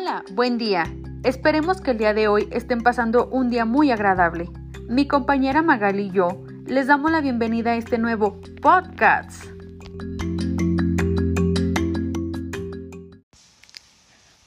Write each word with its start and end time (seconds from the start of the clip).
Hola, 0.00 0.24
buen 0.30 0.58
día. 0.58 0.84
Esperemos 1.24 1.80
que 1.80 1.90
el 1.90 1.98
día 1.98 2.14
de 2.14 2.28
hoy 2.28 2.46
estén 2.52 2.84
pasando 2.84 3.26
un 3.32 3.50
día 3.50 3.64
muy 3.64 3.90
agradable. 3.90 4.48
Mi 4.86 5.08
compañera 5.08 5.60
Magali 5.60 6.04
y 6.04 6.10
yo 6.12 6.40
les 6.66 6.86
damos 6.86 7.10
la 7.10 7.20
bienvenida 7.20 7.72
a 7.72 7.76
este 7.76 7.98
nuevo 7.98 8.40
podcast. 8.62 9.42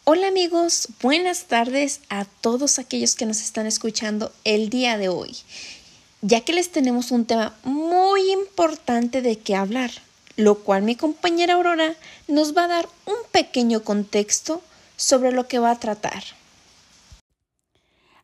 Hola 0.06 0.30
amigos, 0.30 0.88
buenas 1.02 1.44
tardes 1.48 2.00
a 2.08 2.24
todos 2.40 2.80
aquellos 2.80 3.16
que 3.16 3.26
nos 3.26 3.42
están 3.42 3.66
escuchando 3.66 4.32
el 4.46 4.70
día 4.70 4.98
de 4.98 5.10
hoy, 5.10 5.36
ya 6.22 6.46
que 6.46 6.54
les 6.54 6.72
tenemos 6.72 7.12
un 7.12 7.26
tema 7.26 7.54
muy 7.66 8.32
importante 8.32 9.22
de 9.22 9.38
qué 9.38 9.58
hablar, 9.58 9.92
lo 10.38 10.60
cual 10.60 10.84
mi 10.84 10.96
compañera 10.96 11.56
Aurora 11.56 11.96
nos 12.30 12.56
va 12.56 12.64
a 12.64 12.70
dar 12.70 12.90
un 13.06 13.18
pequeño 13.34 13.84
contexto 13.84 14.62
sobre 15.02 15.32
lo 15.32 15.48
que 15.48 15.60
va 15.60 15.72
a 15.72 15.80
tratar. 15.80 16.24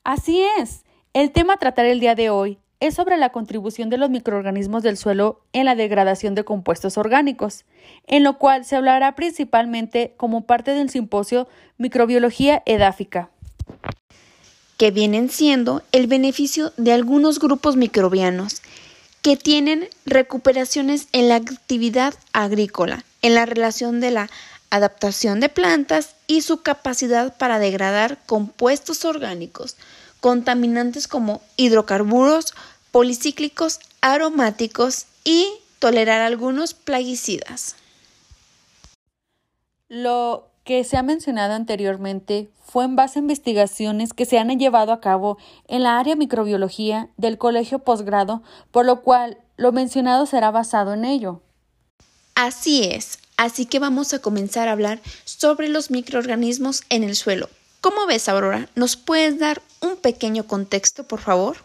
Así 0.04 0.41
es. 0.59 0.84
El 1.13 1.31
tema 1.31 1.54
a 1.54 1.58
tratar 1.58 1.85
el 1.85 1.99
día 1.99 2.16
de 2.16 2.30
hoy 2.30 2.59
es 2.80 2.94
sobre 2.94 3.18
la 3.18 3.31
contribución 3.31 3.90
de 3.90 3.98
los 3.98 4.09
microorganismos 4.12 4.84
del 4.84 4.98
suelo 4.98 5.41
en 5.52 5.66
la 5.66 5.76
degradación 5.76 6.35
de 6.35 6.45
compuestos 6.45 6.98
orgánicos, 6.98 7.66
en 8.05 8.23
lo 8.23 8.38
cual 8.38 8.66
se 8.66 8.76
hablará 8.76 9.16
principalmente 9.16 10.13
como 10.18 10.45
parte 10.45 10.71
del 10.71 10.90
simposio 10.90 11.48
Microbiología 11.77 12.62
Edáfica. 12.66 13.32
Que 14.77 14.91
vienen 14.91 15.30
siendo 15.30 15.82
el 15.91 16.05
beneficio 16.05 16.71
de 16.77 16.94
algunos 16.94 17.40
grupos 17.40 17.76
microbianos 17.76 18.62
que 19.23 19.35
tienen 19.35 19.90
recuperaciones 20.05 21.07
en 21.12 21.30
la 21.30 21.35
actividad 21.35 22.13
agrícola, 22.32 23.04
en 23.23 23.34
la 23.34 23.48
relación 23.48 23.99
de 23.99 24.12
la 24.12 24.30
adaptación 24.70 25.39
de 25.39 25.49
plantas 25.49 26.15
y 26.27 26.41
su 26.41 26.62
capacidad 26.62 27.35
para 27.37 27.60
degradar 27.60 28.20
compuestos 28.26 29.05
orgánicos, 29.05 29.76
contaminantes 30.20 31.07
como 31.07 31.41
hidrocarburos, 31.55 32.54
policíclicos, 32.91 33.79
aromáticos 34.01 35.05
y 35.24 35.48
tolerar 35.79 36.21
algunos 36.21 36.74
plaguicidas. 36.74 37.76
Lo 39.90 40.49
que 40.63 40.84
se 40.84 40.98
ha 40.98 41.04
mencionado 41.04 41.54
anteriormente 41.54 42.49
fue 42.65 42.84
en 42.84 42.98
base 42.98 43.20
a 43.20 43.21
investigaciones 43.21 44.13
que 44.13 44.26
se 44.26 44.37
han 44.37 44.49
llevado 44.59 44.91
a 44.91 44.99
cabo 44.99 45.37
en 45.68 45.84
la 45.84 45.98
área 45.98 46.18
microbiología 46.18 47.09
del 47.15 47.37
colegio 47.37 47.79
posgrado, 47.79 48.43
por 48.71 48.85
lo 48.85 49.02
cual 49.02 49.37
lo 49.55 49.71
mencionado 49.71 50.26
será 50.26 50.52
basado 50.52 50.93
en 50.93 51.05
ello. 51.05 51.41
Así 52.35 52.84
es, 52.84 53.20
así 53.38 53.66
que 53.66 53.80
vamos 53.80 54.13
a 54.13 54.20
comenzar 54.20 54.68
a 54.68 54.74
hablar 54.74 54.99
sobre 55.26 55.70
los 55.70 55.91
microorganismos 55.91 56.84
en 56.90 57.04
el 57.04 57.16
suelo. 57.16 57.49
¿Cómo 57.82 58.05
ves, 58.07 58.27
Aurora? 58.27 58.68
¿Nos 58.76 58.98
puedes 58.98 59.40
dar 59.40 59.62
un 59.82 59.96
pequeño 59.96 60.46
contexto, 60.46 61.07
por 61.07 61.20
favor? 61.20 61.58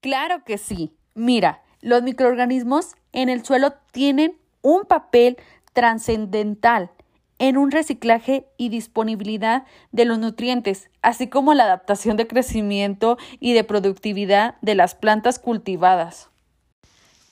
Claro 0.00 0.44
que 0.44 0.58
sí. 0.58 0.92
Mira, 1.14 1.62
los 1.80 2.02
microorganismos 2.02 2.94
en 3.12 3.28
el 3.28 3.44
suelo 3.44 3.74
tienen 3.92 4.38
un 4.62 4.84
papel 4.84 5.38
trascendental 5.72 6.90
en 7.38 7.56
un 7.56 7.70
reciclaje 7.70 8.46
y 8.56 8.68
disponibilidad 8.68 9.64
de 9.92 10.04
los 10.04 10.18
nutrientes, 10.18 10.90
así 11.02 11.28
como 11.28 11.54
la 11.54 11.64
adaptación 11.64 12.16
de 12.16 12.26
crecimiento 12.26 13.18
y 13.40 13.52
de 13.52 13.64
productividad 13.64 14.56
de 14.62 14.74
las 14.74 14.94
plantas 14.94 15.38
cultivadas. 15.38 16.28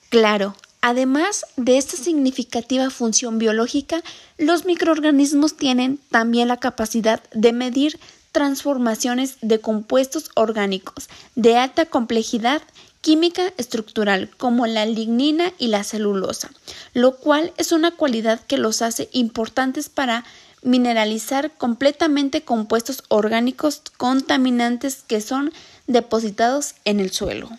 Claro, 0.09 0.55
Además 0.87 1.47
de 1.57 1.79
esta 1.79 1.97
significativa 1.97 2.91
función 2.91 3.39
biológica, 3.39 4.03
los 4.37 4.65
microorganismos 4.65 5.57
tienen 5.57 5.97
también 6.11 6.47
la 6.47 6.57
capacidad 6.57 7.23
de 7.33 7.53
medir 7.53 7.99
transformaciones 8.31 9.37
de 9.41 9.59
compuestos 9.59 10.29
orgánicos 10.35 11.09
de 11.33 11.57
alta 11.57 11.87
complejidad 11.87 12.61
química 13.01 13.51
estructural 13.57 14.29
como 14.37 14.67
la 14.67 14.85
lignina 14.85 15.51
y 15.57 15.69
la 15.69 15.83
celulosa, 15.83 16.51
lo 16.93 17.17
cual 17.17 17.51
es 17.57 17.71
una 17.71 17.89
cualidad 17.89 18.39
que 18.41 18.59
los 18.59 18.83
hace 18.83 19.09
importantes 19.11 19.89
para 19.89 20.23
mineralizar 20.61 21.49
completamente 21.57 22.43
compuestos 22.43 23.03
orgánicos 23.07 23.81
contaminantes 23.97 25.01
que 25.01 25.19
son 25.19 25.51
depositados 25.87 26.75
en 26.85 26.99
el 26.99 27.09
suelo. 27.09 27.49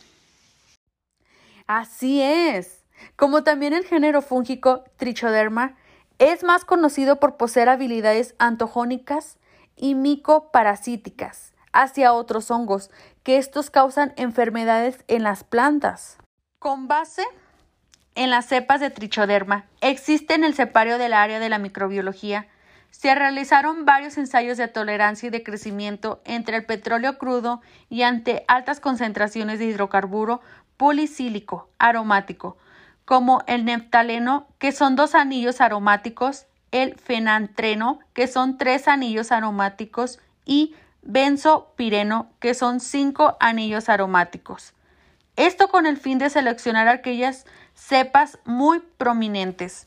Así 1.66 2.22
es 2.22 2.85
como 3.16 3.42
también 3.42 3.72
el 3.72 3.84
género 3.84 4.22
fúngico 4.22 4.84
Trichoderma 4.96 5.76
es 6.18 6.42
más 6.42 6.64
conocido 6.64 7.20
por 7.20 7.36
poseer 7.36 7.68
habilidades 7.68 8.34
antogónicas 8.38 9.38
y 9.76 9.94
micoparasíticas 9.94 11.54
hacia 11.72 12.12
otros 12.12 12.50
hongos, 12.50 12.90
que 13.22 13.36
estos 13.36 13.70
causan 13.70 14.14
enfermedades 14.16 15.04
en 15.08 15.22
las 15.22 15.44
plantas. 15.44 16.18
Con 16.58 16.88
base 16.88 17.22
en 18.14 18.30
las 18.30 18.46
cepas 18.46 18.80
de 18.80 18.88
Trichoderma, 18.88 19.66
existe 19.82 20.34
en 20.34 20.44
el 20.44 20.54
separio 20.54 20.96
del 20.96 21.12
área 21.12 21.38
de 21.38 21.50
la 21.50 21.58
microbiología, 21.58 22.48
se 22.90 23.14
realizaron 23.14 23.84
varios 23.84 24.16
ensayos 24.16 24.56
de 24.56 24.68
tolerancia 24.68 25.26
y 25.26 25.30
de 25.30 25.42
crecimiento 25.42 26.22
entre 26.24 26.56
el 26.56 26.64
petróleo 26.64 27.18
crudo 27.18 27.60
y 27.90 28.02
ante 28.02 28.44
altas 28.48 28.80
concentraciones 28.80 29.58
de 29.58 29.66
hidrocarburo 29.66 30.40
policílico 30.78 31.68
aromático, 31.78 32.56
como 33.06 33.42
el 33.46 33.64
neftaleno, 33.64 34.48
que 34.58 34.72
son 34.72 34.96
dos 34.96 35.14
anillos 35.14 35.62
aromáticos, 35.62 36.44
el 36.72 36.98
fenantreno, 36.98 38.00
que 38.12 38.26
son 38.26 38.58
tres 38.58 38.88
anillos 38.88 39.32
aromáticos, 39.32 40.18
y 40.44 40.74
benzopireno, 41.02 42.28
que 42.40 42.52
son 42.52 42.80
cinco 42.80 43.36
anillos 43.40 43.88
aromáticos. 43.88 44.74
Esto 45.36 45.68
con 45.68 45.86
el 45.86 45.96
fin 45.96 46.18
de 46.18 46.30
seleccionar 46.30 46.88
aquellas 46.88 47.46
cepas 47.74 48.38
muy 48.44 48.80
prominentes. 48.98 49.86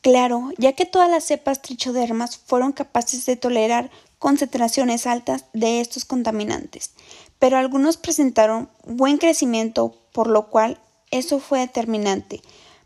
Claro, 0.00 0.50
ya 0.56 0.74
que 0.74 0.86
todas 0.86 1.10
las 1.10 1.24
cepas 1.24 1.60
trichodermas 1.60 2.38
fueron 2.38 2.72
capaces 2.72 3.26
de 3.26 3.36
tolerar 3.36 3.90
concentraciones 4.18 5.06
altas 5.06 5.46
de 5.52 5.80
estos 5.80 6.04
contaminantes, 6.04 6.94
pero 7.38 7.58
algunos 7.58 7.96
presentaron 7.96 8.70
buen 8.84 9.18
crecimiento, 9.18 9.96
por 10.12 10.28
lo 10.28 10.48
cual 10.48 10.78
eso 11.10 11.38
fue 11.38 11.60
determinante 11.60 12.42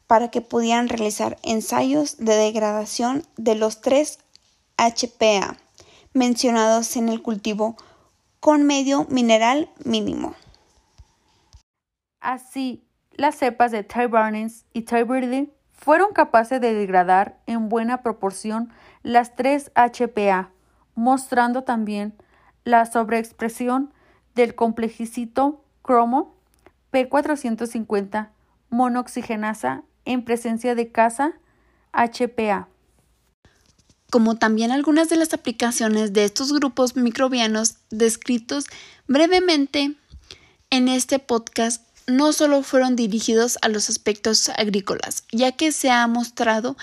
para 0.06 0.30
que 0.30 0.40
pudieran 0.40 0.88
realizar 0.88 1.38
ensayos 1.42 2.18
de 2.18 2.34
degradación 2.34 3.24
de 3.36 3.54
los 3.54 3.80
tres 3.80 4.18
HPA 4.76 5.56
mencionados 6.12 6.96
en 6.96 7.08
el 7.08 7.22
cultivo 7.22 7.76
con 8.40 8.64
medio 8.64 9.06
mineral 9.08 9.70
mínimo. 9.84 10.34
Así, 12.20 12.84
las 13.12 13.36
cepas 13.36 13.72
de 13.72 13.84
Ty 13.84 14.02
y 14.72 14.82
Ty 14.82 15.04
fueron 15.72 16.12
capaces 16.12 16.60
de 16.60 16.72
degradar 16.72 17.38
en 17.46 17.68
buena 17.68 18.02
proporción 18.02 18.72
las 19.02 19.34
tres 19.36 19.70
HPA, 19.74 20.50
mostrando 20.94 21.64
también 21.64 22.14
la 22.64 22.86
sobreexpresión 22.86 23.92
del 24.34 24.54
complejicito 24.54 25.62
cromo 25.82 26.33
P450 26.94 28.30
monoxigenasa 28.70 29.82
en 30.04 30.24
presencia 30.24 30.76
de 30.76 30.92
casa 30.92 31.32
HPA. 31.92 32.68
Como 34.10 34.36
también 34.36 34.70
algunas 34.70 35.08
de 35.08 35.16
las 35.16 35.34
aplicaciones 35.34 36.12
de 36.12 36.24
estos 36.24 36.52
grupos 36.52 36.94
microbianos 36.94 37.78
descritos 37.90 38.66
brevemente 39.08 39.96
en 40.70 40.88
este 40.88 41.18
podcast 41.18 41.82
no 42.06 42.32
solo 42.32 42.62
fueron 42.62 42.94
dirigidos 42.94 43.58
a 43.62 43.68
los 43.68 43.90
aspectos 43.90 44.48
agrícolas, 44.50 45.24
ya 45.32 45.52
que 45.52 45.72
se 45.72 45.90
ha 45.90 46.06
mostrado 46.06 46.76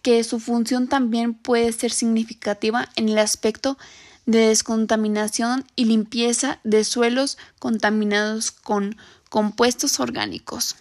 que 0.00 0.24
su 0.24 0.40
función 0.40 0.88
también 0.88 1.34
puede 1.34 1.72
ser 1.72 1.90
significativa 1.90 2.88
en 2.96 3.10
el 3.10 3.18
aspecto 3.18 3.76
de 4.24 4.48
descontaminación 4.48 5.64
y 5.74 5.86
limpieza 5.86 6.60
de 6.62 6.84
suelos 6.84 7.38
contaminados 7.58 8.50
con 8.50 8.96
compuestos 9.28 10.00
orgánicos. 10.00 10.76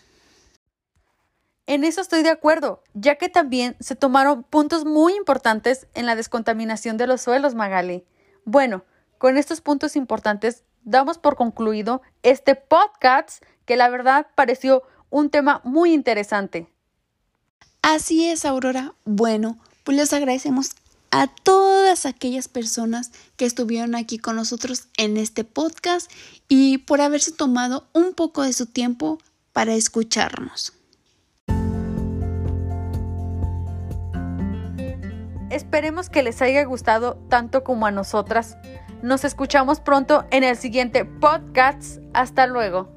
En 1.66 1.84
eso 1.84 2.00
estoy 2.00 2.24
de 2.24 2.30
acuerdo, 2.30 2.82
ya 2.94 3.16
que 3.16 3.28
también 3.28 3.76
se 3.82 3.96
tomaron 3.96 4.44
puntos 4.44 4.86
muy 4.86 5.16
importantes 5.16 5.88
en 5.94 6.06
la 6.06 6.16
descontaminación 6.16 6.96
de 6.96 7.08
los 7.08 7.22
suelos, 7.22 7.56
Magali. 7.56 8.06
Bueno, 8.46 8.86
con 9.18 9.38
estos 9.38 9.60
puntos 9.60 9.98
importantes 9.98 10.64
damos 10.84 11.18
por 11.18 11.36
concluido 11.36 12.02
este 12.24 12.56
podcast 12.56 13.44
que 13.66 13.76
la 13.76 13.90
verdad 13.90 14.28
pareció 14.36 14.84
un 15.10 15.30
tema 15.30 15.60
muy 15.66 15.94
interesante. 15.94 16.72
Así 17.82 18.30
es, 18.30 18.46
Aurora. 18.46 18.94
Bueno, 19.04 19.58
pues 19.84 19.98
les 19.98 20.14
agradecemos 20.14 20.72
a 21.12 21.28
todas 21.28 22.06
aquellas 22.06 22.48
personas 22.48 23.12
que 23.36 23.46
estuvieron 23.46 23.96
aquí 23.96 24.18
con 24.18 24.36
nosotros 24.36 24.88
en 24.98 25.18
este 25.18 25.44
podcast 25.44 26.12
y 26.48 26.80
por 26.80 27.02
haberse 27.02 27.32
tomado 27.32 27.88
un 27.94 28.14
poco 28.14 28.44
de 28.44 28.54
su 28.54 28.66
tiempo 28.66 29.20
para 29.54 29.74
escucharnos. 29.74 30.74
esperemos 35.58 36.10
que 36.10 36.24
les 36.24 36.42
haya 36.42 36.64
gustado 36.64 37.18
tanto 37.30 37.64
como 37.64 37.86
a 37.86 37.92
nosotras. 37.92 38.58
Nos 39.02 39.26
escuchamos 39.26 39.80
pronto 39.82 40.26
en 40.32 40.44
el 40.44 40.56
siguiente 40.56 41.04
podcast. 41.04 42.00
Hasta 42.14 42.48
luego. 42.48 42.97